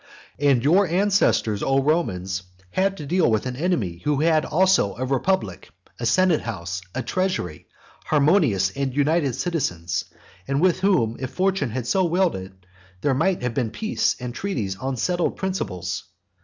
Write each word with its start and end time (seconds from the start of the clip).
VI. 0.39 0.47
And 0.49 0.63
your 0.63 0.87
ancestors, 0.87 1.61
O 1.61 1.79
Romans, 1.83 2.41
had 2.71 2.97
to 2.97 3.05
deal 3.05 3.29
with 3.29 3.45
an 3.45 3.55
enemy 3.55 3.99
who 4.03 4.21
had 4.21 4.45
also 4.45 4.95
a 4.95 5.05
republic, 5.05 5.69
a 5.99 6.07
senate 6.07 6.41
house, 6.41 6.81
a 6.95 7.03
treasury, 7.03 7.67
harmonious 8.05 8.71
and 8.71 8.95
united 8.95 9.35
citizens, 9.35 10.05
and 10.47 10.59
with 10.59 10.79
whom, 10.79 11.17
if 11.19 11.29
fortune 11.29 11.69
had 11.69 11.85
so 11.85 12.03
willed 12.03 12.35
it, 12.35 12.51
there 13.01 13.13
might 13.13 13.43
have 13.43 13.53
been 13.53 13.69
peace 13.69 14.15
and 14.19 14.33
treaties 14.33 14.75
on 14.75 14.97
settled 14.97 15.35
principles. 15.37 16.05